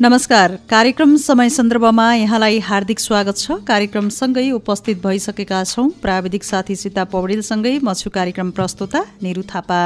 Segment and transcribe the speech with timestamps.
[0.00, 7.04] नमस्कार। कार्यक्रम समय सन्दर्भमा यहाँलाई हार्दिक स्वागत छ। कार्यक्रमसँगै उपस्थित भइसकेका छौँ। प्राविधिक साथी सीता
[7.04, 9.80] पौडेलसँगै म छु कार्यक्रम प्रस्तुता निरु थापा।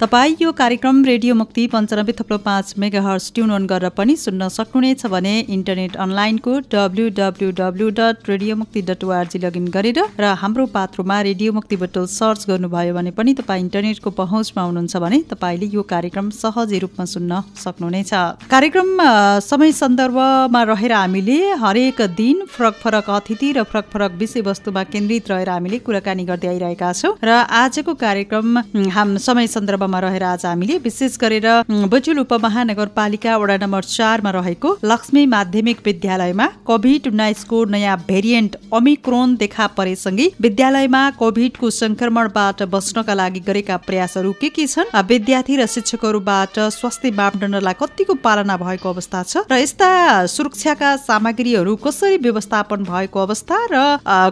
[0.00, 4.46] तपाईँ यो कार्यक्रम रेडियो मुक्ति पन्चानब्बे थप्लो पाँच मेगा हर्स ट्युन अन गरेर पनि सुन्न
[4.48, 10.30] सक्नुहुनेछ भने इन्टरनेट अनलाइनको W W W dot radio Mukti dot ORG log in गरेर र
[10.42, 15.66] हाम्रो पात्रोमा रेडियो मुक्ति बटल सर्च गर्नुभयो भने पनि तपाईँ इन्टरनेटको पहुँचमा हुनुहुन्छ भने तपाईँले
[15.76, 18.12] यो कार्यक्रम सहजै रूपमा सुन्न सक्नुहुनेछ।
[18.48, 18.96] कार्यक्रम
[19.50, 25.50] समय सन्दर्भमा रहेर हामीले हरेक दिन फरक फरक अतिथि र फरक फरक विषयवस्तुमा केन्द्रित रहेर
[25.50, 28.58] हामीले कुराकानी गर्दै आइरहेका छौँ र आजको कार्यक्रम
[28.96, 31.46] हाम समय सन्दर्भ क्षेत्रमा रहेर आज हामीले विशेष गरेर
[31.90, 39.66] बजुल उपमहानगरपालिका वडा नम्बर चारमा रहेको लक्ष्मी माध्यमिक विद्यालयमा कोभिड उन्नाइसको नयाँ भेरिएन्ट अमिक्रोन देखा
[39.78, 44.94] परेसँगै विद्यालयमा कोभिडको संक्रमणबाट बच्नका लागि गरेका प्रयासहरू के के छन्?
[45.10, 49.34] विद्यार्थी र शिक्षकहरूबाट स्वास्थ्य मापदण्डलाई कतिको पालना भएको अवस्था छ?
[49.50, 49.90] र यस्ता
[50.26, 53.76] सुरक्षाका सामग्रीहरू कसरी व्यवस्थापन भएको अवस्था र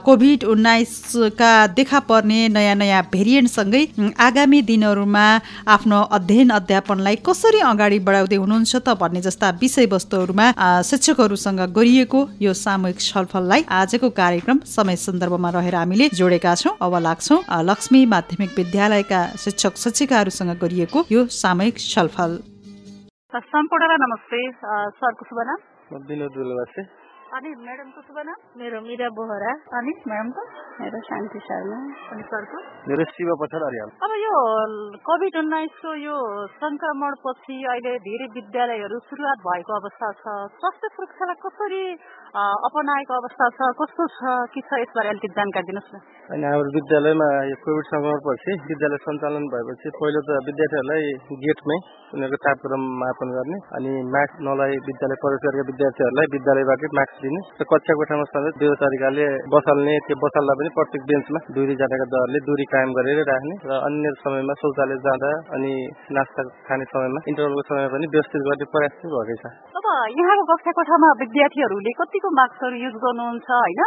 [0.07, 3.85] कोभिड उन्नाइसका देखा पर्ने नयाँ नयाँ भेरिएन्टसँगै
[4.19, 5.27] आगामी दिनहरूमा
[5.69, 10.47] आफ्नो अध्ययन अध्यापनलाई कसरी अगाडि बढाउँदै हुनुहुन्छ त भन्ने जस्ता विषयवस्तुहरूमा
[10.91, 17.41] शिक्षकहरूसँग गरिएको यो सामूहिक छलफललाई आजको कार्यक्रम समय सन्दर्भमा रहेर हामीले जोडेका छौँ अब लाग्छौँ
[17.71, 22.39] लक्ष्मी माध्यमिक विद्यालयका शिक्षक शिक्षिकाहरूसँग गरिएको यो सामूहिक छलफल।
[23.49, 24.41] सम्पूर्ण नमस्ते
[24.99, 25.59] सरको शुभ नाम?
[26.09, 26.33] विनोद
[27.37, 28.39] अनि म्याडमको शुभ नाम?
[28.57, 30.43] मेरो मिरा बोहरा। अनि म्याडमको
[30.81, 31.79] मेरो शान्ति शर्मा।
[32.13, 34.37] अनि सरको मेरो शिव पछाड अर्याल। अब यो
[35.09, 36.17] कोभिड उन्नाइसको यो
[36.63, 41.83] संक्रमण पछि अहिले धेरै विद्यालयहरू सुरुवात भएको अवस्था छ। स्वास्थ्य सुरक्षालाई कसरी
[42.29, 47.29] अपनाएको अवस्था छ कस्तो छ कि छ यसबारे अलिकति जानकारी दिनुहोस् न। होइन हाम्रो विद्यालयमा
[47.49, 51.05] यो कोभिड सङ्क्रमण पछि विद्यालय सञ्चालन भएपछि पहिलो त विद्यार्थीहरूलाई
[51.45, 51.79] गेटमै
[52.15, 57.69] उनीहरूको तापक्रम मापन गर्ने अनि मास्क नलाइ विद्यालय प्रवेश गरेका विद्यार्थीहरूलाई विद्यालयबाटै मास्क दिने र
[57.73, 59.27] कक्षा कोठामा समेत त्यो तरिकाले
[59.57, 64.15] बसाल्ने त्यो बसाल्दा पनि प्रत्येक बेन्चमा दुरी जाँदाका दरले दुरी कायम गरेर राख्ने र अन्य
[64.21, 65.73] समयमा शौचालय जाँदा अनि
[66.13, 69.87] नास्ता खाने समयमा इन्टरभलको समयमा पनि व्यवस्थित गर्ने प्रयास चाहिँ भएकै छ। अब
[70.21, 73.81] यहाँको कक्षा कोठामा विद्यार्थीहरूले कति कतिको मास्कहरू युज गर्नुहुन्छ होइन?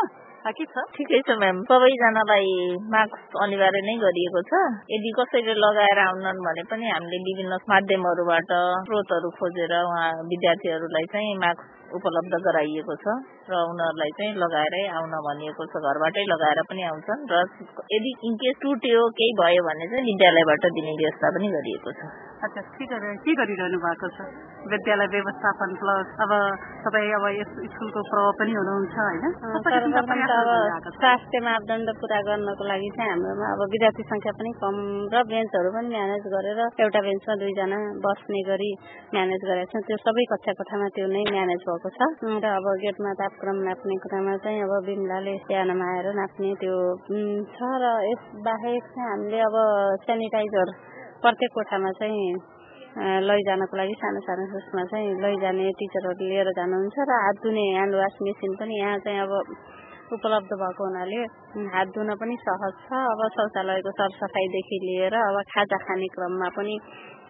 [0.96, 2.47] ठिकै छ म्याम सबैजनालाई
[2.94, 4.52] मास्क अनिवार्य नै गरिएको छ।
[4.88, 8.52] यदि कसैले लगाएर आउनन् भने पनि हामीले विभिन्न माध्यमहरूबाट
[8.88, 13.20] स्रोतहरू खोजेर उहाँ विद्यार्थीहरूलाई चाहिँ मास्क उपलब्ध गराइएको छ
[13.52, 17.46] र उनीहरूलाई चाहिँ लगाएरै आउन भनिएको छ घरबाटै लगाएर पनि आउँछन् र
[17.91, 22.85] यदि इनकेस टुट्यो केही भयो भने चाहिँ विद्यालयबाट दिने व्यवस्था पनि गरिएको छ। अच्छा के
[23.22, 24.24] के गरिरहनु भएको छ
[24.66, 26.31] विद्यालय व्यवस्थापन प्लस अब
[26.85, 29.25] तपाईँ अब यस स्कुलको प्रभाव पनि हुनुहुन्छ होइन
[30.96, 34.79] स्वास्थ्य मापदण्ड पुरा गर्नको लागि चाहिँ हाम्रोमा अब विद्यार्थी संख्या पनि कम
[35.13, 38.72] र बेन्चहरू पनि म्यानेज गरेर एउटा बेन्चमा दुईजना बस्ने गरी
[39.13, 42.09] म्यानेज गरेका छौँ त्यो सबै कक्षा कोठामा त्यो नै म्यानेज भएको छ
[42.40, 46.81] र अब गेटमा तापक्रम नाप्ने कुरामा चाहिँ अब बिमलाले स्यानोमा आएर नाप्ने त्यो
[47.53, 49.62] छ र यस बाहेक चाहिँ हामीले अब
[50.03, 50.75] सेनिटाइजर
[51.24, 52.34] प्रत्येक कोठामा चाहिँ
[53.28, 58.18] लैजानको लागि सानो सानो उसमा चाहिँ लैजाने टिचरहरू लिएर जानुहुन्छ र हात धुने ह्यान्ड वास
[58.28, 59.32] मेसिन पनि यहाँ चाहिँ अब
[60.12, 61.20] उपलब्ध भएको हुनाले
[61.76, 66.76] हात धुन पनि सहज छ। अब शौचालयको सरसफाइदेखि लिएर अब खाजा खाने क्रममा पनि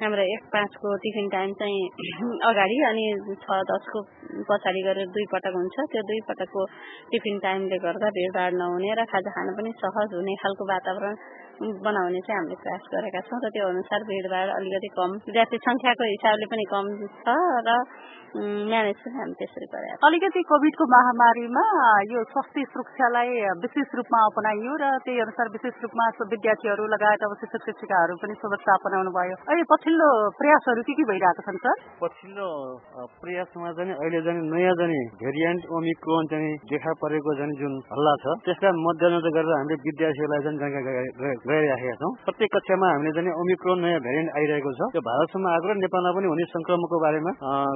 [0.02, 1.82] हाम्रो एक पाँचको टिफिन टाइम चाहिँ
[2.50, 3.06] अगाडि अनि
[3.44, 4.02] छ दसको
[4.50, 6.66] पछाडि गरेर दुई पटक हुन्छ। त्यो दुई पटकको
[7.12, 11.16] टिफिन टाइमले गर्दा भिडभाड नहुने र खाजा खान पनि सहज हुने खालको वातावरण
[11.62, 16.50] बनाउने चाहिँ हामीले प्रयास गरेका छौँ र त्यो अनुसार भिडभाड अलिकति कम विद्यार्थी सङ्ख्याको हिसाबले
[16.54, 16.86] पनि कम
[17.22, 17.78] छ र
[18.32, 21.64] म्यानेज पनि हामी त्यसरी गरे अलिकति कोभिडको महामारीमा
[22.12, 23.32] यो स्वास्थ्य सुरक्षालाई
[23.64, 28.76] विशेष रूपमा अपनाइयो र त्यही अनुसार विशेष रूपमा विद्यार्थीहरू लगायत अब शिक्षक शिक्षिकाहरू पनि सुरक्षा
[28.80, 30.08] अपनाउनु भयो। अहिले पछिल्लो
[30.40, 31.76] प्रयासहरू के के भइरहेको छन् सर?
[32.04, 32.48] पछिल्लो
[33.20, 38.38] प्रयासमा चाहिँ अहिले चाहिँ नयाँ जाने भेरिएन्ट ओमिक्रोन चाहिँ देखा परेको चाहिँ जुन हल्ला छ
[38.48, 40.58] त्यसलाई मध्यनजर गरेर हामीले विद्यार्थीहरूलाई चाहिँ
[41.52, 45.74] गइराखेका छौँ। प्रत्येक कक्षामा हामीले चाहिँ ओमिक्रोन नयाँ भेरिएन्ट आइरहेको छ। त्यो भारतसम्म आएको र
[45.84, 47.32] नेपालमा पनि हुने संक्रमणको बारेमा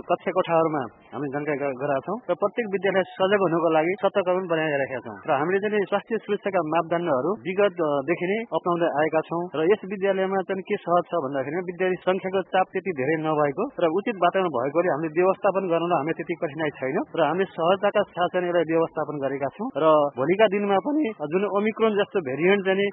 [0.10, 0.82] कक्षा कोठाहरूमा
[1.14, 5.32] हामी जानकारी गराएका छौँ र प्रत्येक विद्यालय सजग हुनुको लागि सतर्क पनि बनाइरहेका छौँ। र
[5.40, 10.76] हामीले चाहिँ स्वास्थ्य सुरक्षाका मापदण्डहरू विगतदेखि नै अप्नाउँदै आएका छौँ। र यस विद्यालयमा चाहिँ के
[10.86, 15.64] सहज छ भन्दाखेरि विद्यार्थी संख्याको चाप त्यति धेरै नभएको र उचित वातावरण भएकोले हामीले व्यवस्थापन
[15.74, 19.86] गर्नुलाई हामीले त्यति कठिनाई छैन। र हामीले सहजताका साथ चाहिँ यसलाई व्यवस्थापन गरेका छौँ। र
[20.18, 22.90] भोलिका दिनमा पनि जुन ओमिक्रोन जस्तो भेरिएन्ट चाहिँ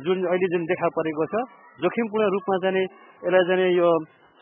[0.00, 1.34] जुन अहिले जुन देखा परेको छ
[1.78, 2.84] जोखिमपूर्ण रूपमा चाहिँ
[3.22, 3.88] यसलाई चाहिँ यो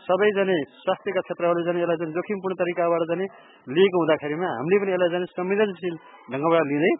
[0.03, 3.29] सबैजना स्वास्थ्यका क्षेत्रहरूले चाहिँ यसलाई चाहिँ जोखिमपूर्ण तरिकाबाट चाहिँ
[3.67, 5.95] लिएको हुँदाखेरिमा हामीले पनि यसलाई चाहिँ संवेदनशील
[6.29, 6.93] ढङ्गबाट लिँदै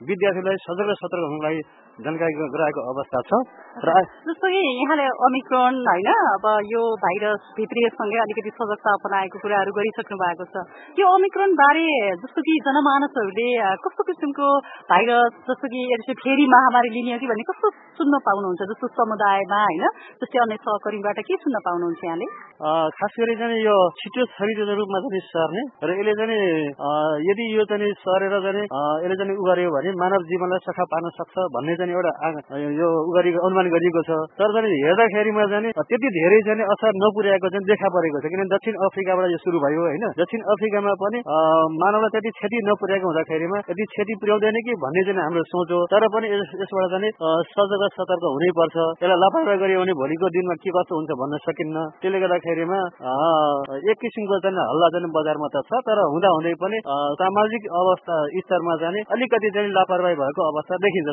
[0.00, 1.50] विद्यार्थीलाई सजग र सतर्क हुनुको
[1.96, 3.40] जानकारी गराएको अवस्था छ।
[3.86, 3.92] र
[4.28, 10.44] जस्तो कि यहाँले अमिक्रोन होइन अब यो भाइरस भित्रियसँगै अलिकति सजगता अपनाएको कुराहरू गरिसक्नु भएको
[10.52, 10.64] छ।
[11.00, 11.86] यो अमिक्रोन बारे
[12.20, 13.48] जस्तो कि जनमानसहरूले
[13.86, 14.48] कस्तो किसिमको
[14.92, 18.60] भाइरस जस्तो कि यसो फेरि महामारी लिने कि भन्ने कस्तो सुन्न पाउनुहुन्छ?
[18.72, 19.84] जस्तो समुदायमा होइन
[20.20, 22.26] जस्तै अन्य सहकर्मीबाट के सुन्न पाउनुहुन्छ यहाँले?
[22.96, 26.40] खास गरी चाहिँ यो छिटो छरिटो रूपमा चाहिँ सर्ने र यसले चाहिँ
[27.28, 31.74] यदि यो चाहिँ सरेर चाहिँ यसले चाहिँ उगार्यो भने मानव जीवनलाई सखा पार्न सक्छ भन्ने
[31.76, 32.12] चाहिँ एउटा
[32.76, 37.66] यो उगारि अनुमान गरिएको छ। तर चाहिँ हेर्दाखेरिमा चाहिँ त्यति धेरै चाहिँ असर नपुर्याएको चाहिँ
[37.70, 41.18] देखा परेको छ। किनभने दक्षिण अफ्रिकाबाट यो सुरु भयो होइन। दक्षिण अफ्रिकामा पनि
[41.82, 46.04] मानवलाई त्यति क्षति नपुर्याएको हुँदाखेरिमा यदि क्षति पुर्याउँदैन कि भन्ने चाहिँ हाम्रो सोच हो। तर
[46.14, 47.10] पनि यसबाट चाहिँ
[47.54, 51.76] सजग सतर्क हुनै पर्छ यसलाई लापरवाही गरियो भने भोलिको दिनमा के कस्तो हुन्छ भन्न सकिन्न।
[52.02, 52.78] त्यसले गर्दाखेरिमा
[53.76, 56.78] एक किसिमको चाहिँ हल्ला चाहिँ बजारमा त छ। तर हुँदा हुँदै पनि
[57.20, 58.16] सामाजिक अवस्था
[58.46, 61.10] स्तरमा जाने अलिकति चाहिँ लापरवाही भएको अवस्था देखिन्छ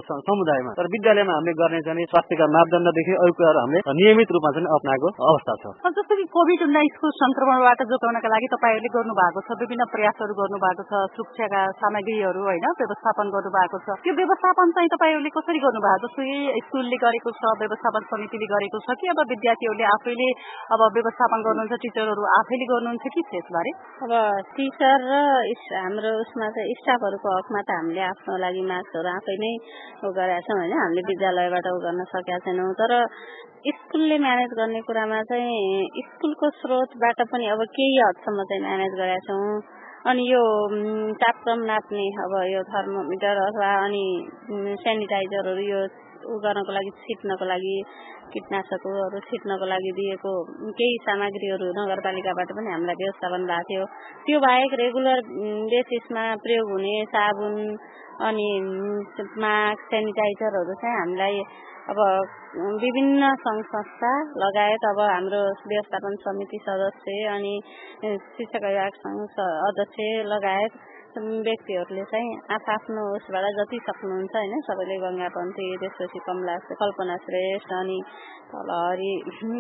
[0.64, 5.08] समुदायमा तर विद्यालयमा हामीले गर्ने चाहिँ स्वास्थ्यका मापदण्डदेखि अरू कुराहरू हामीले नियमित रूपमा चाहिँ अप्नाएको
[5.30, 5.66] अवस्था छ।
[5.98, 10.84] जस्तो कि कोभिड उन्नाइसको संक्रमणबाट जोगाउनका लागि तपाईँहरूले गर्नु भएको छ विभिन्न प्रयासहरू गर्नु भएको
[10.90, 16.02] छ सुरक्षाका सामग्रीहरू होइन व्यवस्थापन गर्नु भएको छ। त्यो व्यवस्थापन चाहिँ तपाईँहरूले कसरी गर्नुभएको?
[16.04, 20.30] जस्तो कि स्कुलले गरेको छ व्यवस्थापन समितिले गरेको छ कि अब विद्यार्थीहरूले आफैले
[20.74, 23.72] अब व्यवस्थापन गर्नुहुन्छ टिचरहरू आफैले गर्नुहुन्छ कि त्यसबारे
[24.04, 24.14] अब
[24.56, 25.14] टिचर र
[25.74, 29.54] हाम्रो उसमा चाहिँ स्टाफहरूको हकमा त हामीले आफ्नो लागि मार्क्सहरू आफै नै
[30.14, 30.74] गरेका छौँ होइन?
[30.78, 32.92] हामीले विद्यालयबाट उ गर्न सकेका छैनौँ। तर
[33.74, 39.62] स्कुलले म्यानेज गर्ने कुरामा चाहिँ स्कुलको स्रोतबाट पनि अब केही हदसम्म चाहिँ म्यानेज गरेका छौँ।
[40.04, 40.44] अनि यो
[41.16, 44.06] तापक्रम नाप्ने अब यो थर्मोमिटर अथवा अनि
[44.84, 45.80] सेनिटाइजरहरू यो
[46.24, 47.76] उ गर्नको लागि छिट्नको लागि
[48.34, 50.32] कीटनाशकहरू छिट्नको लागि दिएको
[50.80, 53.84] केही सामग्रीहरू नगरपालिकाबाट पनि हामीलाई व्यवस्थापन भएको थियो।
[54.26, 55.20] त्यो बाहेक रेगुलर
[55.74, 57.60] बेसिसमा प्रयोग हुने साबुन
[58.22, 58.48] अनि
[59.44, 61.38] मास्क सेनिटाइजरहरू चाहिँ हामीलाई
[61.92, 62.00] अब
[62.82, 64.12] विभिन्न सङ्घ संस्था
[64.44, 67.54] लगायत अब हाम्रो व्यवस्थापन समिति सदस्य अनि
[68.36, 70.78] शिक्षक अध्यक्ष लगायत
[71.18, 72.38] व्यक्तिहरूले चाहिँ
[72.70, 77.98] आफ्नो उसबाट जति सक्नुहुन्छ होइन सबैले गङ्गापन्थी त्यसपछि कमला कल्पना श्रेष्ठ अनि
[78.54, 79.12] हरि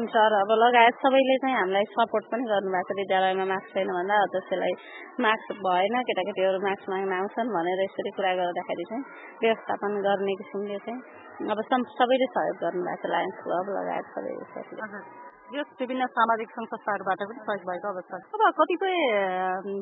[0.09, 4.77] सर अब लगायत सबैले चाहिँ हामीलाई सपोर्ट पनि गर्नुभएको छ विद्यालयमा मार्क्स छैन भन्दा अध्यक्षलाई
[5.19, 9.03] मार्क्स भएन केटाकेटीहरू मार्क्स माग्न आउँछन् भनेर यसरी कुरा गर्दाखेरि चाहिँ
[9.41, 15.22] व्यवस्थापन गर्ने किसिमले चाहिँ अब सबैले सहयोग गर्नुभएको छ लायन्स क्लब लगायत सबै
[15.53, 18.95] यस विभिन्न सामाजिक संस्थाहरूबाट पनि सहयोग भएको अवस्था अब कतिपय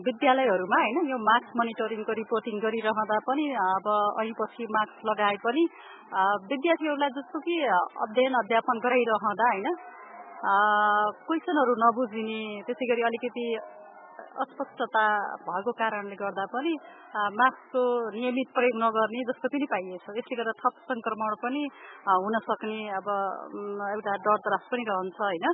[0.08, 3.88] विद्यालयहरूमा होइन यो मार्क्स मोनिटरिङको रिपोर्टिङ गरिरहँदा पनि अब
[4.24, 5.64] ऐपछि मार्क्स लगाए पनि
[6.50, 7.56] विद्यार्थीहरूलाई जस्तो कि
[8.02, 9.70] अध्ययन अध्यापन गराइरहँदा होइन
[11.24, 13.46] क्वेसनहरू नबुझिने त्यसै गरी अलिकति
[14.32, 15.04] अस्पष्टता
[15.48, 16.74] भएको कारणले गर्दा पनि
[17.40, 17.84] मास्कको
[18.16, 21.64] नियमित प्रयोग नगर्ने जस्तो पनि पाइएछ यसले गर्दा थप संक्रमण पनि
[22.08, 23.08] हुन सक्ने अब
[23.92, 25.46] एउटा डर त्रास पनि रहन्छ होइन?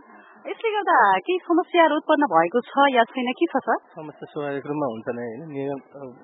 [0.46, 0.98] यसले गर्दा
[1.28, 3.30] केही समस्याहरू उत्पन्न भएको छ या छैन?
[3.42, 3.78] के छ सर?
[3.98, 6.16] समस्या स्वाभाविक रूपमा हुन्छ नै होइन?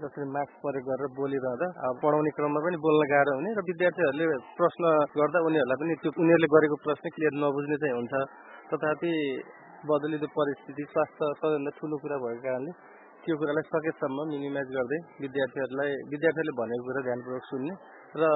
[0.00, 4.26] जसरी मास्क प्रयोग गरेर बोलिरहँदा पढाउने क्रममा पनि बोल्न गाह्रो हुने र विद्यार्थीहरूले
[4.58, 4.84] प्रश्न
[5.20, 8.14] गर्दा उनीहरूलाई पनि त्यो उनीहरूले गरेको प्रश्न क्लियर नबुझ्ने चाहिँ हुन्छ।
[8.70, 9.12] तथापि
[9.86, 12.72] बदलिँदो परिस्थिति स्वास्थ्य सबैभन्दा ठुलो कुरा भएको कारणले
[13.22, 17.74] त्यो कुरालाई सकेसम्म मिनिमाइज गर्दै विद्यार्थीहरूलाई विद्यार्थीहरूले भनेको कुरा ध्यानपूर्वक सुन्ने
[18.16, 18.30] र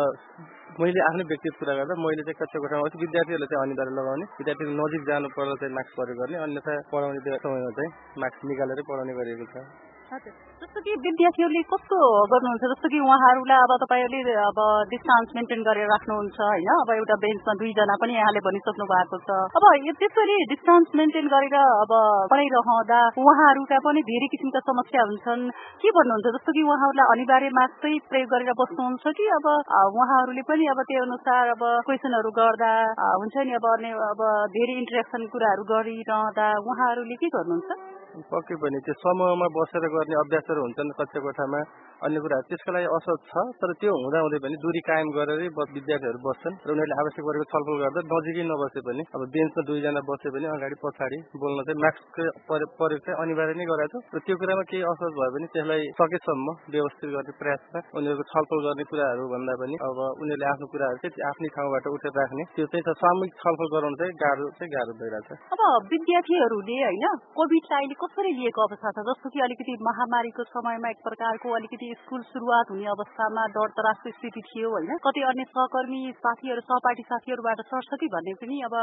[0.79, 4.75] मैले आफ्नै व्यक्तिगत कुरा गर्दा मैले चाहिँ कक्षा कोठामा आउँछु विद्यार्थीहरूले चाहिँ अनिवार्य लगाउने विद्यार्थीको
[4.83, 7.91] नजिक जानु पर्दा चाहिँ मास्क प्रयोग गर्ने अन्यथा पढाउने समयमा चाहिँ
[8.23, 11.99] मास्क निकालेर पढाउने गरिएको छ। जस्तो कि विद्यार्थीहरूले कस्तो
[12.33, 12.65] गर्नुहुन्छ?
[12.73, 14.59] जस्तो कि उहाँहरूलाई अब तपाईँहरूले अब
[14.93, 16.69] डिस्टान्स मेन्टेन गरेर राख्नुहुन्छ होइन?
[16.75, 19.65] अब एउटा बेन्चमा दुईजना पनि यहाँले भनिसक्नु भएको छ। अब
[20.03, 21.93] त्यसरी डिस्टान्स मेन्टेन गरेर अब
[22.29, 25.49] पढाइरहँदा उहाँहरूका पनि धेरै किसिमका समस्या हुन्छन्।
[25.81, 26.29] के भन्नुहुन्छ?
[26.37, 29.49] जस्तो कि उहाँहरूलाई अनिवार्य मास्कै प्रयोग गरेर बस्नुहुन्छ कि अब
[29.97, 32.73] उहाँहरूले पनि अब त्यो अनुसार अब क्वेसनहरू गर्दा
[33.17, 33.57] हुन्छ नि?
[33.57, 33.67] अब
[34.13, 34.23] अब
[34.61, 38.02] धेरै इन्टरेक्सन कुराहरू गरिरहँदा उहाँहरूले के गर्नुहुन्छ?
[38.13, 41.61] पक्कै पनि त्यो समूहमा बसेर गर्ने अभ्यासहरू हुन्छन् कक्षा कोठामा
[42.07, 46.21] अन्य कुराहरू त्यसको लागि असर छ तर त्यो हुँदा हुँदै पनि दूरी कायम गरेरै विद्यार्थीहरू
[46.27, 50.47] बस्छन् र उनीहरूले आवश्यक गरेको छलफल गर्दा नजिकै नबसे पनि अब बेन्चमा दुईजना बसे पनि
[50.55, 54.83] अगाडि पछाडि बोल्न चाहिँ मास्कको प्रयोग चाहिँ अनिवार्य नै गराएको छ। र त्यो कुरामा केही
[54.93, 59.99] असर भयो भने त्यसलाई सकेसम्म व्यवस्थित गर्ने प्रयासमा उनीहरूको छलफल गर्ने कुराहरू भन्दा पनि अब
[60.23, 64.49] उनीहरूले आफ्नो कुराहरू चाहिँ आफ्नै ठाउँबाट उठेर राख्ने त्यो चाहिँ सामूहिक छलफल गराउनु चाहिँ गाह्रो
[64.59, 67.07] चाहिँ गाह्रो भइरहेछ अब विद्यार्थीहरूले होइन
[67.39, 68.99] कोभिड अहिले कसरी लिएको अवस्था छ?
[69.09, 74.41] जस्तो कि अलिकति महामारीको समयमा एक प्रकारको अलिकति स्कुल सुरुवात हुने अवस्थामा डर तरासको स्थिति
[74.49, 74.91] थियो होइन?
[75.05, 78.75] कति अन्य सहकर्मी साथीहरू सहपाठी साथीहरूबाट सर्छ कि भन्ने पनि अब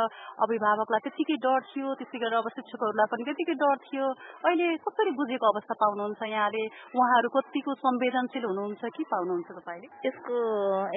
[0.46, 4.06] अभिभावकलाई त्यतिकै डर थियो त्यस्तै गरेर अब शिक्षकहरूलाई पनि त्यतिकै डर थियो।
[4.46, 6.64] अहिले कसरी बुझेको अवस्था पाउनुहुन्छ यहाँले?
[6.96, 9.88] उहाँहरू कतिको संवेदनशील हुनुहुन्छ कि पाउनुहुन्छ तपाईँले?
[10.08, 10.36] यसको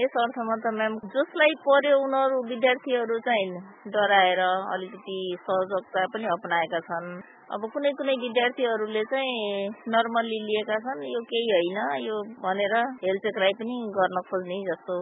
[0.03, 4.41] यस अर्थमा त म्याम जसलाई पर्यो उनीहरू विद्यार्थीहरू चाहिँ डराएर
[4.75, 7.09] अलिकति सहजता पनि अप्नाएका छन्।
[7.53, 13.77] अब कुनै कुनै विद्यार्थीहरूले चाहिँ नर्मल्ली लिएका छन् यो केही होइन। यो भनेर हेलचेक्राइ पनि
[13.93, 14.95] गर्न खोज्ने जस्तो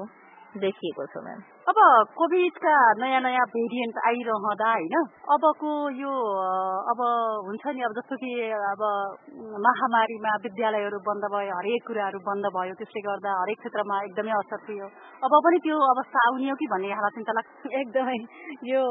[0.58, 1.78] देखिएको छ म्याम। अब
[2.18, 4.94] कोभिडका नयाँ नयाँ भेरिएन्ट आइरहँदा होइन
[5.30, 6.14] अबको यो
[6.90, 7.00] अब
[7.46, 8.30] हुन्छ नि अब जस्तो कि
[8.70, 8.82] अब
[9.66, 14.88] महामारीमा विद्यालयहरू बन्द भयो हरेक कुराहरू बन्द भयो त्यसले गर्दा हरेक क्षेत्रमा एकदमै असर थियो।
[15.22, 18.18] अब पनि त्यो अवस्था आउने हो कि भन्ने यहाँलाई चिन्ता लाग्छ। एकदमै
[18.66, 18.82] यो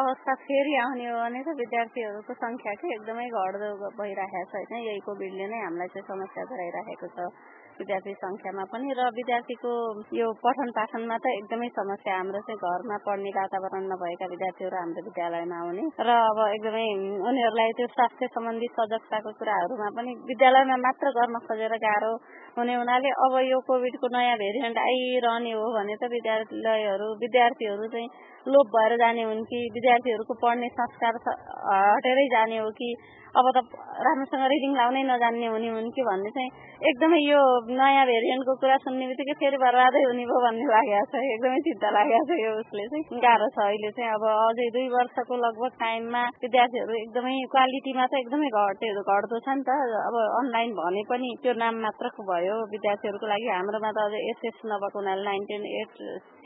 [0.00, 3.68] अवस्था फेरि आउने हो भने त विद्यार्थीहरूको सङ्ख्या चाहिँ एकदमै घट्दो
[4.00, 4.80] भइरहेको छ होइन?
[4.88, 7.28] यही कोभिडले नै हामीलाई चाहिँ समस्या गराइरहेको छ।
[7.74, 9.70] विद्यार्थी संख्यामा पनि र विद्यार्थीको
[10.14, 15.56] यो पठन पाठनमा त एकदमै समस्या हाम्रो चाहिँ घरमा पढ्ने वातावरण नभएका विद्यार्थीहरू हाम्रो विद्यालयमा
[15.60, 16.86] आउने। र अब एकदमै
[17.28, 22.12] उनीहरूलाई त्यो स्वास्थ्य सम्बन्धी सजगताको कुराहरूमा पनि विद्यालयमा मात्र गर्न खोजेर गाह्रो
[22.58, 28.08] हुने हुनाले अब यो कोभिडको नयाँ भेरिएन्ट आइरहने हो भने त विद्यालयहरू विद्यार्थीहरू चाहिँ
[28.46, 32.88] लोप भएर जाने हुन् कि विद्यार्थीहरूको पढ्ने संस्कार हटेरै जाने हो कि
[33.34, 33.58] अब त
[34.06, 36.50] राम्रोसँग रिडिङ लाउनै नजान्ने हुने हुन् कि भन्ने चाहिँ
[36.88, 37.40] एकदमै यो
[37.78, 42.24] नयाँ भेरिएन्टको कुरा सुन्ने बित्तिकै फेरि बर्बादै हुने भयो भन्ने लागेको छ। एकदमै चिन्ता लागेको
[42.30, 46.94] छ यो उसले चाहिँ। गाह्रो छ अहिले चाहिँ। अब अझै दुई वर्षको लगभग टाइममा विद्यार्थीहरू
[47.00, 49.70] एकदमै क्वालिटीमा त एकदमै घटे घट्दो छ नि त।
[50.04, 54.98] अब अनलाइन भने पनि त्यो नाम मात्रको भयो। विद्यार्थीहरूको लागि हाम्रोमा त अझै एसएस नभएको
[55.02, 55.94] हुनाले नाइन्टिन एट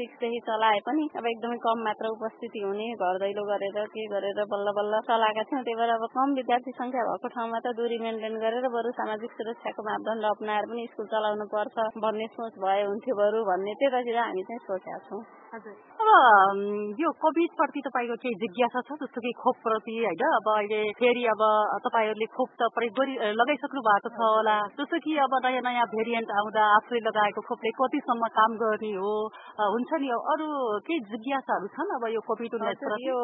[0.01, 4.77] सिक्सदेखि चलाए पनि अब एकदमै कम मात्र उपस्थिति हुने। घर दैलो गरेर के गरेर बल्ल
[4.81, 8.67] बल्ल चलाएका थियौँ त्यही भएर अब कम विद्यार्थी संख्या भएको ठाउँमा त दूरी मेन्टेन गरेर
[8.71, 13.73] बरु सामाजिक सुरक्षाको मापदण्ड अप्नाएर पनि स्कुल चलाउनु पर्छ भन्ने सोच भए हुन्थ्यो बरु भन्ने
[13.81, 19.31] त्यतातिर हामी चाहिँ सोचेका छौँ। अब यो कोभिड प्रति तपाईँको केही जिज्ञासा छ जस्तो कि
[19.41, 20.23] खोप प्रति होइन?
[20.39, 21.43] अब अहिले फेरि अब
[21.85, 26.31] तपाईँहरूले खोप त प्रयोग गरि लगाइसक्नु भएको छ होला। जस्तो कि अब नयाँ नयाँ भेरिएन्ट
[26.37, 29.15] आउँदा आफूले लगाएको खोपले कतिसम्म काम गर्ने हो
[29.73, 30.09] हुन्छ नि?
[30.33, 30.49] अरू
[30.85, 33.19] केही जिज्ञासाहरू छन् अब यो कोभिड उन्नाइस यो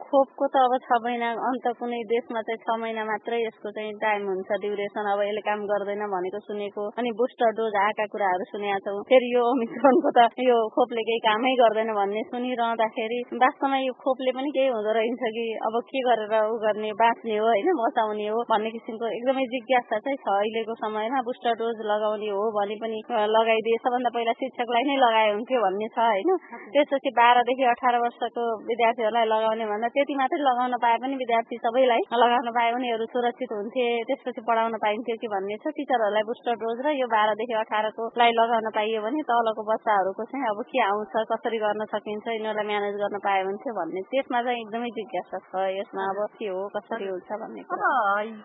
[0.00, 4.26] खोपको त अब छ महिना अन्त कुनै देशमा चाहिँ छ महिना मात्रै यसको चाहिँ टाइम
[4.32, 9.04] हुन्छ ड्युरेसन अब यसले काम गर्दैन भनेको सुनेको। अनि बुस्टर डोज आएका कुराहरू सुनेका छौँ।
[9.12, 14.50] फेरि यो ओमिक्रोनको त यो खोपले केही कामै गर्दैन भन्ने सुनिरहँदाखेरि वास्तवमा यो खोपले पनि
[14.50, 18.70] केही हुँदो रहेछ कि अब के गरेर ऊ गर्ने बाँच्ने हो होइन बचाउने हो भन्ने
[18.70, 22.98] किसिमको एकदमै जिज्ञासा चाहिँ छ अहिलेको समयमा बुस्टर डोज लगाउने हो भने पनि
[23.30, 26.30] लगाइदिए सबभन्दा पहिला शिक्षकलाई नै लगाए हुन्थ्यो भन्ने छ होइन।
[26.74, 32.50] त्यसपछि बाह्रदेखि अठार वर्षको विद्यार्थीहरूलाई लगाउने भन्दा त्यति मात्रै लगाउन पाए पनि विद्यार्थी सबैलाई लगाउन
[32.58, 37.06] पाए उनीहरू सुरक्षित हुन्थे त्यसपछि पढाउन पाइन्थ्यो कि भन्ने छ टिचरहरूलाई बुस्टर डोज र यो
[37.08, 42.66] बाह्रदेखि अठारकोलाई लगाउन पाइयो भने तलको बच्चाहरूको चाहिँ अब के आउँछ कसरी गर्न सकिन्छ यिनीहरूलाई
[42.68, 47.08] म्यानेज गर्न पाए हुन्थ्यो भन्ने। त्यसमा चाहिँ एकदमै जिज्ञासा छ। यसमा अब के हो कसरी
[47.08, 47.62] हुन्छ भन्ने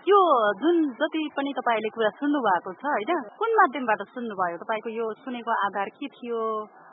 [0.07, 0.21] यो
[0.63, 3.21] जुन जति पनि तपाईँले कुरा सुन्नु भएको छ होइन?
[3.39, 4.57] कुन माध्यमबाट सुन्नुभयो?
[4.63, 6.41] तपाईँको यो सुनेको आधार के थियो?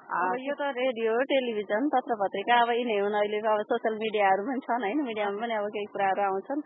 [0.02, 4.84] यो त रेडियो टेलिभिजन पत्र पत्रिका अब यिनै हुन्। अहिले अब सोसियल मिडियाहरू पनि छन्
[4.84, 4.98] होइन?
[5.08, 6.60] मिडियामा पनि अब केही कुराहरू आउँछन्।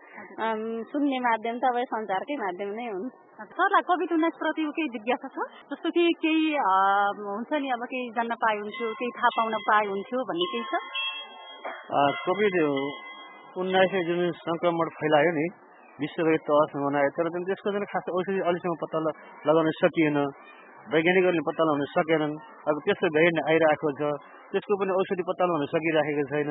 [0.90, 3.06] सुन्ने माध्यम त अब सञ्चारकै माध्यम नै हुन्।
[3.52, 5.38] सरलाई कोभिड उन्नाइस प्रति केही जिज्ञासा छ?
[5.70, 10.18] जस्तो कि केही हुन्छ नि अब केही जान्न पाए हुन्थ्यो केही थाहा पाउन पाए हुन्थ्यो
[10.32, 10.74] भन्ने केही छ?
[12.26, 12.54] कोभिड
[13.62, 15.46] उन्नाइसले जुन सङ्क्रमण फैलायो नि
[16.02, 18.98] विश्वभरि तहसम्म बनायो तर त्यसको चाहिँ खास औषधि अहिलेसम्म पत्ता
[19.48, 20.18] लगाउन सकिएन।
[20.86, 22.34] वैज्ञानिकहरूले पत्ता लगाउन सकेनन्।
[22.70, 24.00] अब त्यस्तो भेरिएन्ट आइरहेको छ।
[24.54, 26.50] त्यसको पनि औषधि पत्ता लगाउन सकिराखेको छैन।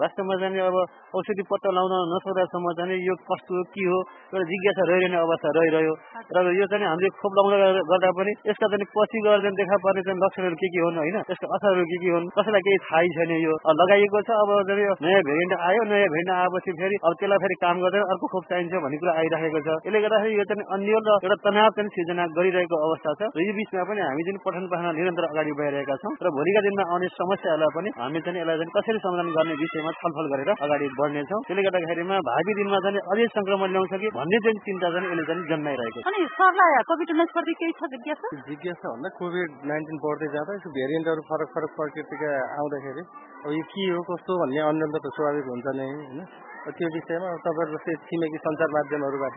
[0.00, 0.76] वास्तवमा चाहिँ अब
[1.12, 3.98] औषधि पत्ता लगाउन नसक्दासम्म चाहिँ यो कस्तो के हो
[4.32, 5.94] एउटा जिज्ञासा रहिरहने अवस्था रहिरह्यो।
[6.32, 10.02] र यो चाहिँ हामीले खोप लगाउन गर्दा पनि यसका चाहिँ पछि गएर चाहिँ देखा पर्ने
[10.06, 13.32] चाहिँ लक्षणहरू के के हुन् होइन यसका असरहरू के के हुन् कसैलाई केही थाहै छैन
[13.42, 17.76] यो। लगाइएको छ अब नयाँ भेरिएन्ट आयो नयाँ भेरिएन्ट आएपछि फेरि अब त्यसलाई फेरि काम
[17.84, 21.36] गर्दैन अर्को खोप चाहिन्छ भन्ने कुरा आइरहेको छ। यसले गर्दाखेरि यो चाहिँ अन्य र एउटा
[21.46, 25.24] तनाव चाहिँ सिर्जना गरिरहेको अवस्था छ। र यो बिचमा पनि हामी जुन पठन पाठन निरन्तर
[25.30, 29.28] अगाडि बढिरहेका छौँ। र भोलिका दिनमा आउने समस्याहरूलाई पनि हामी चाहिँ यसलाई चाहिँ कसरी समाधान
[29.36, 34.08] गर्ने विषयमा छलफल गरेर अगाडि बढ्नेछौँ। त्यसले गर्दाखेरिमा भावी दिनमा चाहिँ अझै संक्रमण ल्याउँछ कि
[34.14, 37.82] भन्ने चाहिँ चिन्ता चाहिँ यसले चाहिँ जन्माइरहेको छ। अनि सरलाई कोभिड उन्नाइस प्रति केही छ
[37.94, 38.26] जिज्ञासा?
[38.48, 42.30] जिज्ञासा भन्दा कोभिड नाइन्टिन बढ्दै जाँदा यसो भेरिएन्टहरू फरक फरक प्रकृतिका
[42.62, 43.02] आउँदाखेरि
[43.42, 46.20] अब यो के हो कस्तो भन्ने अन्य त स्वाभाविक हुन्छ नै होइन?
[46.62, 49.36] त्यो विषयमा तपाईँहरू जस्तै छिमेकी सञ्चार माध्यमहरूबाट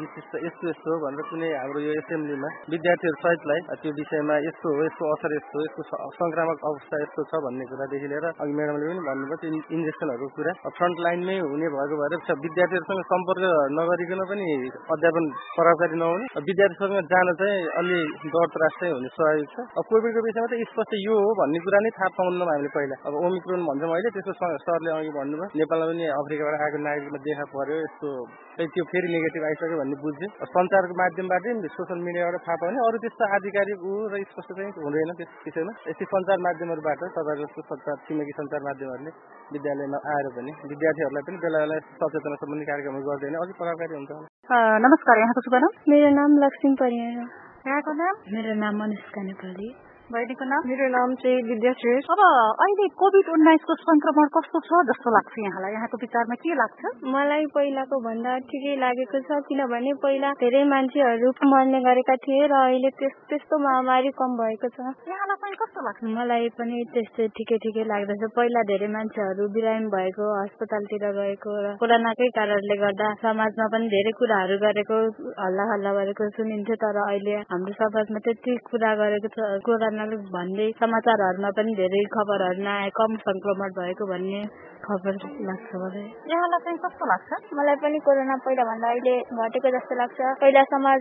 [0.00, 4.80] विशिष्ट यस्तो यस्तो हो भनेर कुनै हाम्रो यो एसेम्ब्लीमा विद्यार्थीहरू सहितलाई त्यो विषयमा यस्तो हो
[4.86, 5.82] यसको असर यस्तो यस्तो
[6.18, 11.04] संक्रामक अवस्था यस्तो छ भन्ने कुरादेखि लिएर अघि म्याडमले पनि भन्नुभयो त्यो इन्जेक्सनहरूको कुरा फ्रन्ट
[11.06, 13.44] लाइनमै हुने भएको भएर विद्यार्थीहरूसँग सम्पर्क
[13.78, 14.48] नगरिकन पनि
[14.94, 15.24] अध्यापन
[15.56, 17.98] प्रभावकारी नहुने। विद्यार्थीसँग जान चाहिँ अलि
[18.34, 21.78] डर त्रास चाहिँ हुने स्वाभाविक छ। अब कोभिडको विषयमा त स्पष्ट यो हो भन्ने कुरा
[21.84, 24.32] नै थाहा पाउनु हामीले पहिला। अब ओमिक्रोन भन्छौँ अहिले त्यसको
[24.66, 28.08] सरले अघि भन्नुभयो। नेपालमा पनि अफ्रिकाबाट आएको नागरिकमा देखा पर्यो यस्तो
[28.72, 31.46] त्यो फेरि नेगेटिभ आइसक्यो भन्ने बुझ्यो। सञ्चारको माध्यमबाट
[31.76, 36.06] सोसियल मिडियाबाट थाहा पाउने अरू त्यस्तो आधिकारिक ऊ र स्पष्ट चाहिँ हुँदैन त्यस विषयमा। यस्तै
[36.12, 39.12] सञ्चार माध्यमहरूबाट तपाईँहरू जस्तो सञ्चार छिमेकी सञ्चार माध्यमहरूले
[39.54, 44.12] विद्यालयमा आएर पनि विद्यार्थीहरूलाई पनि बेला बेला सचेतना सम्बन्धी कार्यक्रमहरू गर्दैन अलिक प्रभावकारी हुन्छ।
[44.84, 45.72] नमस्कार यहाँको शुभ नाम?
[45.90, 47.18] मेरो नाम लक्ष्मी परियार
[47.68, 48.14] यहाँको नाम?
[48.34, 49.68] मेरो नाम अनुष्का नेपाली।
[50.12, 50.66] बहिनीको नाम?
[50.68, 52.20] मेरो नाम चाहिँ विद्याश्रेष्ठ अब
[52.64, 55.72] अहिले कोभिड उन्नाइसको संक्रमण कस्तो छ जस्तो लाग्छ यहाँलाई?
[55.74, 56.82] यहाँको विचारमा के लाग्छ?
[57.14, 62.90] मलाई पहिलाको भन्दा ठिकै लागेको छ किनभने पहिला धेरै मान्छेहरू मर्ने गरेका थिए र अहिले
[63.00, 66.04] त्यस्तो महामारी कम भएको छ। यहाँलाई पनि कस्तो लाग्छ?
[66.18, 72.28] मलाई पनि त्यस्तै ठिकै ठिकै लाग्दछ। पहिला धेरै मान्छेहरू बिरामी भएको अस्पतालतिर गएको र कोरोनाकै
[72.36, 75.00] कारणले गर्दा समाजमा पनि धेरै कुराहरू गरेको
[75.40, 79.52] हल्ला हल्ला गरेको सुनिन्थ्यो। तर अहिले हाम्रो समाजमा त्यति कुरा गरेको छ
[79.96, 84.40] कोरोना भन्दै समाचारहरूमा पनि धेरै खबरहरू नआए कम संक्रमण भएको भन्ने
[84.84, 85.14] खबर
[85.48, 87.30] लाग्छ मलाई। यहाँलाई चाहिँ कस्तो लाग्छ?
[87.58, 89.14] मलाई पनि कोरोना पहिला भन्दा अहिले
[89.44, 91.00] घटेको जस्तो लाग्छ। पहिला समाज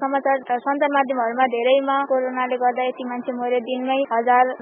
[0.00, 0.36] समाचार
[0.66, 4.52] सञ्चार माध्यमहरूमा धेरैमा कोरोनाले गर्दा यति मान्छे मर्यो दिनमै हजार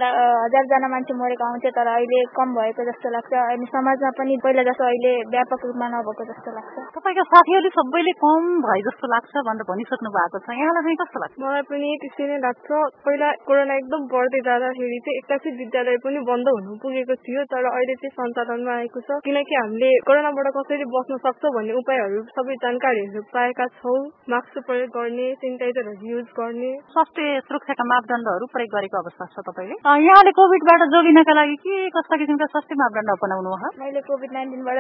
[0.44, 4.84] हजारजना मान्छे मरेको आउँथ्यो तर अहिले कम भएको जस्तो लाग्छ। अनि समाजमा पनि पहिला जस्तो
[4.90, 10.14] अहिले व्यापक रूपमा नभएको जस्तो लाग्छ। तपाईँको साथीहरूले सबैले कम भए जस्तो लाग्छ भनेर भनिसक्नु
[10.18, 11.34] भएको छ। यहाँलाई चाहिँ कस्तो लाग्छ?
[11.44, 12.68] मलाई पनि त्यसै नै लाग्छ।
[13.06, 17.94] पहिला कोरोना एकदम बढ्दै जाँदाखेरि चाहिँ एक्कासी विद्यालय पनि बन्द हुनु पुगेको थियो तर अहिले
[18.00, 23.20] चाहिँ सञ्चालन ध्यानमा आएको छ। किनकि हामीले कोरोनाबाट कसरी बस्न सक्छौँ भन्ने उपायहरू सबै जानकारीहरू
[23.32, 24.00] पाएका छौँ।
[24.32, 29.76] मास्क प्रयोग गर्ने सेनिटाइजरहरू युज गर्ने। स्वास्थ्य सुरक्षाका मापदण्डहरू प्रयोग गरेको अवस्था छ तपाईँले?
[30.04, 34.78] यहाँले कोभिडबाट जोगिनका लागि के कस्ता किसिमका स्वास्थ्य मापदण्ड अपनाउनु हो मैले कोभिड नाइन्टिनबाट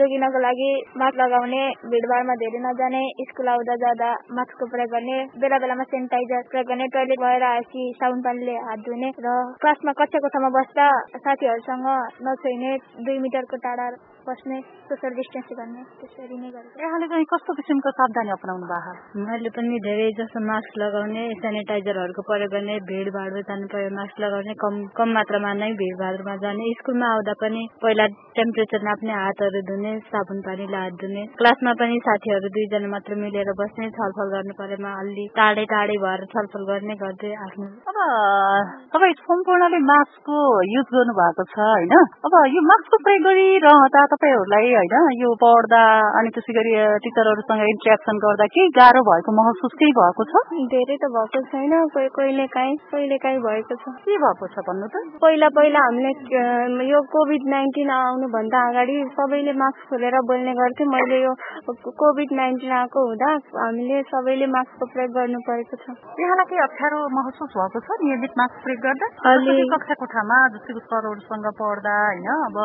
[0.00, 1.62] जोगिनको लागि मास्क लगाउने
[1.92, 7.20] भिडभाडमा धेरै नजाने स्कुल आउँदा जाँदा मास्कको प्रयोग गर्ने बेला बेलामा सेनिटाइजर प्रयोग गर्ने टोइलेट
[7.26, 10.88] भएर आएपछि साबुन पानीले हात धुने र क्लासमा कक्षा कोठामा बस्दा
[11.20, 11.88] साथीहरूसँग
[12.26, 12.72] नछोइने
[13.10, 13.86] दुई मिटरको टाढा
[14.30, 14.58] बस्ने
[14.90, 19.24] सोसियल डिस्टेन्स गर्ने त्यसरी नै गरेको यहाँले चाहिँ कस्तो किसिमको सावधानी अपनाउनु भएको?
[19.26, 24.74] मैले पनि धेरै जसो मास्क लगाउने सेनिटाइजरहरूको प्रयोग गर्ने भिडभाडमा जानु पर्यो मास्क लगाउने कम
[24.98, 28.06] कम मात्रामा नै भिडभाडमा जाने स्कुलमा आउँदा पनि पहिला
[28.38, 33.90] टेम्परेचर नाप्ने हातहरू धुने साबुन पानीले हात धुने क्लासमा पनि साथीहरू दुईजना मात्र मिलेर बस्ने
[33.98, 38.00] छलफल गर्नु परेमा अलि टाढै टाढै भएर छलफल गर्ने गर्दै आफ्नो। अब
[38.94, 40.38] तपाईँ सम्पूर्णले मास्कको
[40.74, 41.94] युज गर्नु भएको छ होइन?
[42.28, 45.82] अब यो मास्कको प्रयोग गरिरहँदा तपाईँहरूलाई होइन यो पढ्दा
[46.20, 46.72] अनि त्यसै गरी
[47.04, 50.42] टिचरहरूसँग इन्ट्रेक्सन गर्दा केही गाह्रो भएको महसुस केही भएको छ?
[50.72, 55.00] धेरै त भएको छैन कहिले काहीँ कहिले काहीँ भएको छ। के भएको छ भन्नु त?
[55.24, 61.32] पहिला पहिला हामीले यो कोभिड नाइन्टिन आउनुभन्दा अगाडि सबैले मास्क खोलेर बोल्ने गर्थ्यो। मैले यो
[62.02, 67.56] कोभिड नाइन्टिन आएको हुँदा हामीले सबैले मास्कको प्रयोग गर्नु परेको छ। यहाँलाई केही अप्ठ्यारो महसुस
[67.56, 69.10] भएको छ नियमित मास्क प्रयोग गर्दा?
[69.72, 72.56] कक्षा कोठामा जस्तै सरहरूसँग पढ्दा होइन अब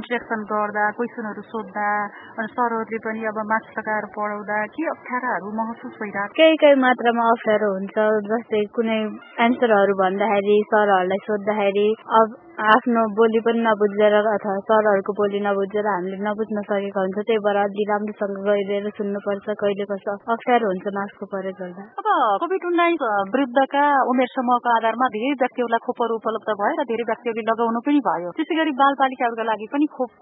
[0.00, 1.88] इन्ट्रेक्सन गर्दा क्वेसनहरू सोद्धा
[2.38, 7.70] अनि सरहरूले पनि अब मास्क लगाएर पढाउँदा के अप्ठ्याराहरू महसुस भइरहेको केही केही मात्रामा अप्ठ्यारो
[7.72, 8.98] हुन्छ जस्तै कुनै
[9.40, 11.88] एन्सरहरू भन्दाखेरि सरहरूलाई सोद्धाखेरि
[12.56, 17.84] आफ्नो बोली पनि नबुझेर अथवा सरहरूको बोली नबुझेर हामीले नबुझ्न सकेका हुन्छ। त्यही भएर अलि
[17.90, 22.08] राम्रोसँग गइदिएर सुन्नुपर्छ कहिले कस्तो अप्ठ्यारो हुन्छ मास्कको प्रयोग गर्दा। अब
[22.40, 23.04] कोभिड उन्नाइस
[23.36, 28.32] वृद्धका उमेर समूहको आधारमा धेरै व्यक्तिहरूलाई खोपहरू उपलब्ध भयो र धेरै व्यक्तिहरूले लगाउनु पनि भयो।
[28.40, 30.16] त्यसै गरी बाल बालिकाहरूका लागि पनि खोप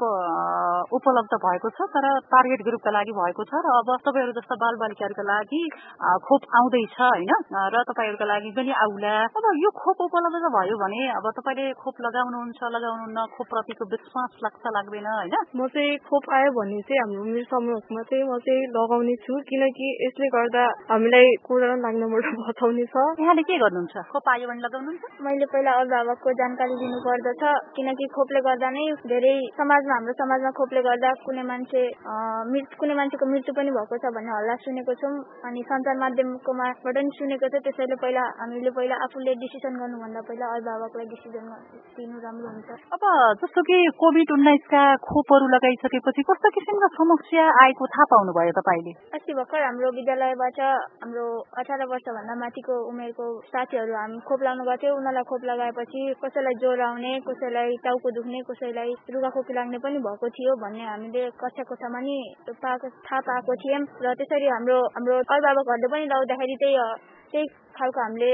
[0.99, 5.29] उपलब्ध भएको छ तर टार्गेट ग्रुपका लागि भएको छ र अब तपाईँहरू जस्ता बाल बालिकाहरूका
[5.31, 5.63] लागि
[6.27, 7.33] खोप आउँदैछ होइन?
[7.71, 12.23] र तपाईँहरूका लागि पनि आउला। अब यो खोप उपलब्ध भयो भने अब तपाईँले खोप लगा
[12.25, 15.35] लगाउनुहुन्छ लगाउनुहुन्न खोप प्रतिको विश्वास लाग्छ लाग्दैन होइन?
[15.57, 19.89] म चाहिँ खोप आयो भने चाहिँ हाम्रो मेरो समूहमा चाहिँ म चाहिँ लगाउने छु किनकि
[20.05, 23.95] यसले गर्दा हामीलाई कोरोना लाग्नबाट बचाउने छ। यहाँले के गर्नुहुन्छ?
[24.09, 25.03] खोप आयो भने लगाउनुहुन्छ?
[25.21, 27.43] मैले पहिला अभिभावकको जानकारी दिनु पर्दछ
[27.77, 31.83] किनकि खोपले गर्दा नै धेरै समाजमा हाम्रो समाजमा खोपले गर्दा कुनै मान्छे
[32.81, 37.53] कुनै मान्छेको मृत्यु पनि भएको छ भन्ने हल्ला सुनेको छौँ अनि सञ्चार माध्यमकोमाबाट पनि सुनेको
[37.53, 41.49] छ त्यसैले पहिला हामीले पहिला आफूले डिसिसन गर्नुभन्दा पहिला अभिभावकलाई डिसिजन
[41.97, 43.03] दिनु गर्नु राम्रो हुन्छ। अब
[43.43, 48.93] जस्तो कि कोभिड उन्नाइसका खोपहरू लगाइसकेपछि कस्तो किसिमका समस्या आएको थाहा पाउनुभयो तपाईँले?
[49.17, 50.61] अस्ति भर्खर हाम्रो विद्यालयबाट
[51.03, 51.27] हाम्रो
[51.59, 56.85] अठार वर्षभन्दा माथिको उमेरको साथीहरू हामी खोप लाउनु गएको थियो उनीहरूलाई खोप लगाएपछि कसैलाई ज्वरो
[56.85, 62.19] आउने कसैलाई टाउको दुख्ने कसैलाई रुगाखोकी लाग्ने पनि भएको थियो भन्ने हामीले कक्षा कोठामा नि
[62.63, 66.79] पाएको थाहा पाएको थियौँ। र त्यसरी हाम्रो हाम्रो अभिभावकहरूले पनि लाउँदाखेरि त्यही
[67.33, 67.47] त्यही
[67.79, 68.33] खालको हामीले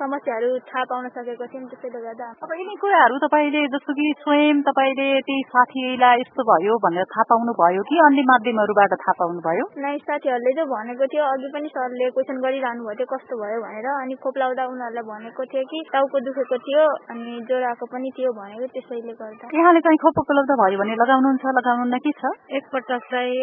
[0.00, 5.08] समस्याहरू थाहा पाउन सकेको थियौँ त्यसैले गर्दा। अब यिनी कुराहरू तपाईँले जस्तो कि स्वयं तपाईँले
[5.28, 9.96] त्यही साथीलाई यस्तो भयो भनेर थाहा पाउनु भयो कि अन्य माध्यमहरूबाट थाहा पाउनु भयो नै
[10.06, 13.58] साथीहरूले चाहिँ भनेको थियो अघि पनि सरले क्वेसन गरिरहनु भएको थियो कस्तो भयो?
[13.60, 18.10] भनेर। अनि खोप लाउँदा उनीहरूलाई भनेको थियो कि टाउको दुखेको थियो अनि ज्वरो आएको पनि
[18.16, 22.32] थियो भनेको त्यसैले गर्दा। यहाँले चाहिँ खोप उपलब्ध भयो भने लगाउनुहुन्छ लगाउनुहुन्न के छ?
[22.58, 23.36] एकपटक चाहिँ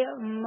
[0.44, 0.46] म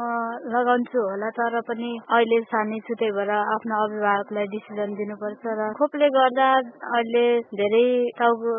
[0.55, 6.07] लगाउँछु होला तर पनि अहिले सानै छु त्यही भएर आफ्नो अभिभावकलाई डिसिजन दिनुपर्छ र खोपले
[6.15, 6.47] गर्दा
[6.95, 7.25] अहिले
[7.59, 8.51] धेरै टाउको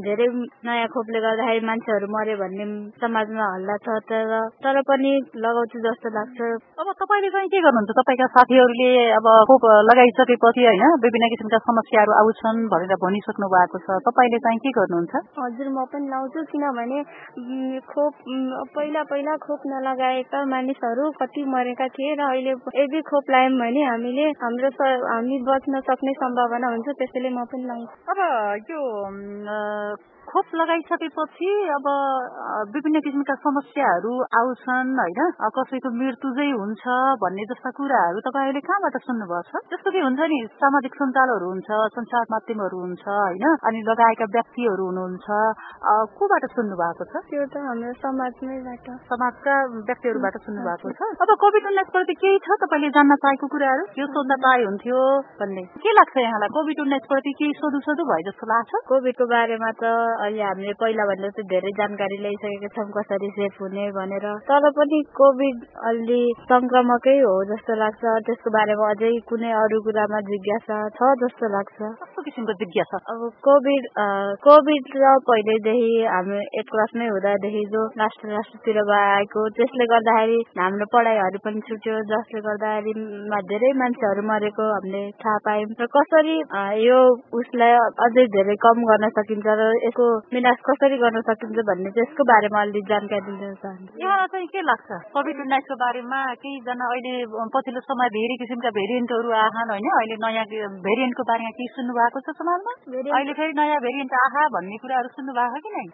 [0.00, 0.26] धेरै
[0.64, 2.64] नयाँ खोपले गर्दाखेरि मान्छेहरू मर्यो भन्ने
[2.96, 4.32] समाजमा हल्ला छ तर
[4.64, 6.38] तर पनि लगाउँछु जस्तो लाग्छ।
[6.80, 7.92] अब तपाईँले चाहिँ के गर्नुहुन्छ?
[7.92, 14.38] तपाईँका साथीहरूले अब खोप लगाइसकेपछि होइन विभिन्न किसिमका समस्याहरू आउँछन् भनेर भनिसक्नु भएको छ। तपाईँले
[14.40, 15.12] चाहिँ के गर्नुहुन्छ?
[15.36, 16.98] हजुर म पनि लाउँछु किनभने
[17.92, 18.12] खोप
[18.76, 24.26] पहिला पहिला खोप नलगाएका मानिसहरू कति मरेका थिए र अहिले यदि खोप लायौँ भने हामीले
[24.40, 28.18] हाम्रो हामी बच्न सक्ने सम्भावना हुन्छ त्यसैले म पनि लाउँछु अब
[28.68, 28.80] यो
[30.30, 31.86] खोप लगाइसकेपछि अब
[32.74, 35.20] विभिन्न किसिमका समस्याहरू आउँछन् होइन?
[35.56, 36.84] कसैको मृत्यु चाहिँ हुन्छ
[37.22, 39.62] भन्ने जस्ता कुराहरू तपाईँहरूले कहाँबाट सुन्नुभएको छ?
[39.74, 43.46] जस्तो कि हुन्छ नि सामाजिक सञ्जालहरू हुन्छ सञ्चार माध्यमहरू हुन्छ होइन?
[43.70, 45.26] अनि लगाएका व्यक्तिहरू हुनुहुन्छ।
[46.14, 47.24] कोबाट सुन्नु भएको छ?
[47.26, 49.54] त्यो त हाम्रो समाजमैबाट समाजका
[49.90, 53.84] व्यक्तिहरूबाट सुन्नु भएको छ। अब कोभिड उन्नाइस प्रति केही छ तपाईँले जान्न चाहेको कुराहरू?
[53.98, 55.02] यो सोध्न पाए हुन्थ्यो
[55.42, 56.54] भन्ने। के लाग्छ यहाँलाई?
[56.54, 58.72] कोभिड उन्नाइस प्रति केही सोधु सोधु भयो जस्तो लाग्छ?
[58.94, 63.84] कोभिडको बारेमा त अहिले हामीले पहिला भन्दा चाहिँ धेरै जानकारी ल्याइसकेका छौँ कसरी सेफ हुने
[63.98, 66.20] भनेर। तर पनि कोभिड अलि
[66.52, 72.26] संक्रमकै हो जस्तो लाग्छ। त्यसको बारेमा अझै कुनै अरू कुरामा जिज्ञासा छ जस्तो लाग्छ। कस्तो
[72.28, 73.02] किसिमको जिज्ञासा?
[73.14, 73.88] अब कोभिड
[74.46, 81.38] कोभिड र पहिलेदेखि हामी एट क्लासमै हुँदादेखि जो राष्ट्र राष्ट्रतिर आएको त्यसले गर्दाखेरि हाम्रो पढाइहरू
[81.44, 83.06] पनि छुट्यो। जसले गर्दाखेरि
[83.50, 86.36] धेरै मान्छेहरू मरेको हामीले थाहा पायौँ। र कसरी
[86.86, 86.98] यो
[87.40, 87.72] उसलाई
[88.06, 92.82] अझै धेरै कम गर्न सकिन्छ र यसको विनाश कसरी गर्न सकिन्छ भन्ने त्यसको बारेमा अलि
[92.90, 94.88] जानकारी दिन चाहन्छु। यहाँलाई चाहिँ के लाग्छ?
[95.14, 97.14] कोभिड उन्नाइसको बारेमा केहीजना अहिले
[97.54, 99.88] पछिल्लो समय धेरै किसिमका भेरिएन्टहरू आहान होइन?
[100.00, 100.46] अहिले नयाँ
[100.86, 102.72] भेरिएन्टको बारेमा केही सुन्नु भएको छ समाजमा?
[103.18, 105.84] अहिले फेरि नयाँ भेरिएन्ट आहा भन्ने कुराहरू सुन्नु भएको कि नै?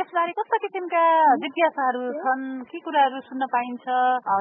[0.00, 1.04] यसबारे कस्ता किसिमका
[1.44, 2.44] जिज्ञासाहरू छन्?
[2.70, 3.84] के कुराहरू सुन्न पाइन्छ?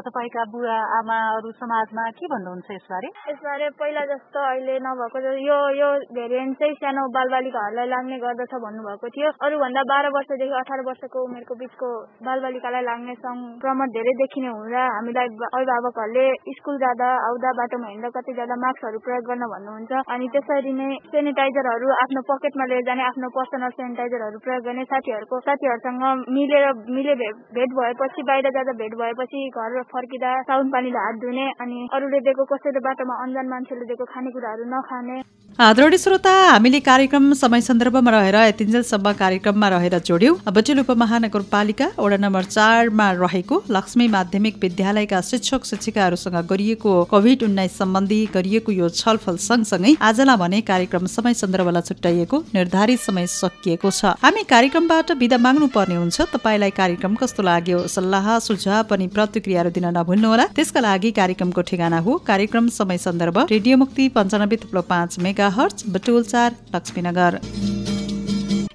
[0.09, 3.09] तपाईँका बुवा आमाहरू समाजमा के भन्नुहुन्छ यसबारे?
[3.29, 9.09] यसबारे पहिला जस्तो अहिले नभएको यो यो भेरिएन्ट चाहिँ सानो बालबालिकाहरूलाई लाग्ने गर्दछ भन्नुभएको भएको
[9.15, 11.89] थियो। अरूभन्दा बाह्र वर्षदेखि अठार वर्षको उमेरको बिचको
[12.25, 16.25] बालबालिकालाई लाग्ने संक्रमण धेरै देखिने हुँदा हामीलाई अभिभावकहरूले
[16.57, 21.87] स्कुल जाँदा आउँदा बाटोमा हिँड्दा कति ज्यादा मास्कहरू प्रयोग गर्न भन्नुहुन्छ। अनि त्यसरी नै सेनिटाइजरहरू
[22.03, 26.03] आफ्नो पकेटमा लिएर जाने आफ्नो पर्सनल सेनिटाइजरहरू प्रयोग गर्ने साथीहरूको साथीहरूसँग
[26.37, 26.65] मिलेर
[26.97, 27.13] मिले
[27.55, 32.49] भेट भएपछि बाहिर जाँदा भेट भएपछि घर फर्किँदा साउन पानीले हात धुने अनि अरूले दिएको
[32.53, 35.21] कसैले बाटोमा अन्जान मान्छेले दिएको खानेकुराहरू नखाने।
[35.59, 42.17] आदरणीय श्रोता हामीले कार्यक्रम समय सन्दर्भमा रहेर यतिन्जेल सभा कार्यक्रममा रहेर जोड्यौं। बटुल उपमहानगरपालिका वडा
[42.19, 49.37] नम्बर चारमा रहेको लक्ष्मी माध्यमिक विद्यालयका शिक्षक शिक्षिकाहरूसँग गरिएको कोभिड उन्नाइस सम्बन्धी गरिएको यो छलफल
[49.39, 55.67] सँगसँगै आजलाई भने कार्यक्रम समय सन्दर्भलाई छुट्याइएको निर्धारित समय सकिएको छ। हामी कार्यक्रमबाट विदा माग्नु
[55.71, 57.79] पर्ने हुन्छ। तपाईँलाई कार्यक्रम कस्तो लाग्यो?
[57.87, 63.77] सल्लाह सुझाव पनि प्रतिक्रियाहरू दिन नभुल्नुहोला। त्यसका लागि कार्यक्रमको ठेगाना हो। कार्यक्रम समय सन्दर्भ रेडियो
[63.77, 67.41] मुक्ति पञ्चानब्बे थुप्रो पाँच मेगा हर्च बटुल चार लक्ष्मीनगर।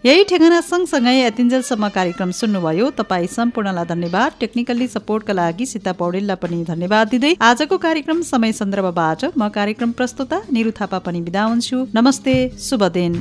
[0.05, 6.59] यही ठेगाना सँगसँगै यतिन्जेलसम्म कार्यक्रम सुन्नुभयो। तपाईँ सम्पूर्णलाई धन्यवाद। टेक्निकल्ली सपोर्टका लागि सीता पौडेललाई पनि
[6.64, 12.37] धन्यवाद दिँदै आजको कार्यक्रम समय सन्दर्भबाट म कार्यक्रम प्रस्तुता निरु थापा पनि बिदा हुन्छु। नमस्ते।
[12.61, 13.17] शुभ दिन।